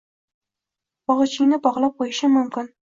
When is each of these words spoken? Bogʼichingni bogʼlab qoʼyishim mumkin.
Bogʼichingni 1.13 1.63
bogʼlab 1.69 1.97
qoʼyishim 2.01 2.39
mumkin. 2.41 2.77